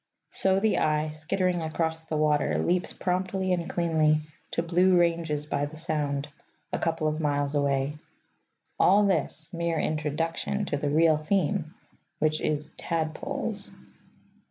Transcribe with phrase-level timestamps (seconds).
[0.31, 5.67] So the eye, skittering across the water, leaps promptly and cleanly to blue ranges by
[5.67, 6.27] the Sound,
[6.73, 7.99] a couple of miles away.
[8.79, 11.75] All this, mere introduction to the real theme,
[12.17, 13.71] which is Tadpoles.